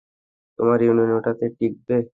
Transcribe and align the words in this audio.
তোমার 0.59 0.79
ইউনিয়ন 0.81 1.11
এটাতে 1.19 1.45
টিকবে? 1.57 1.95